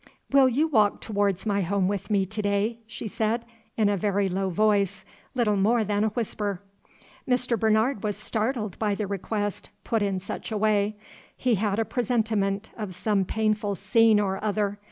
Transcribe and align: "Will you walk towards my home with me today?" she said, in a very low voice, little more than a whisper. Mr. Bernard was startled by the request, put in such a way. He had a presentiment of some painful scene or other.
"Will 0.31 0.49
you 0.49 0.67
walk 0.67 0.99
towards 0.99 1.45
my 1.45 1.61
home 1.61 1.87
with 1.87 2.09
me 2.09 2.25
today?" 2.25 2.79
she 2.87 3.07
said, 3.07 3.45
in 3.77 3.87
a 3.87 3.95
very 3.95 4.27
low 4.29 4.49
voice, 4.49 5.05
little 5.35 5.55
more 5.57 5.83
than 5.83 6.03
a 6.03 6.07
whisper. 6.09 6.59
Mr. 7.29 7.55
Bernard 7.55 8.01
was 8.03 8.17
startled 8.17 8.79
by 8.79 8.95
the 8.95 9.05
request, 9.05 9.69
put 9.83 10.01
in 10.01 10.19
such 10.19 10.51
a 10.51 10.57
way. 10.57 10.97
He 11.37 11.53
had 11.53 11.77
a 11.77 11.85
presentiment 11.85 12.71
of 12.75 12.95
some 12.95 13.25
painful 13.25 13.75
scene 13.75 14.19
or 14.19 14.43
other. 14.43 14.79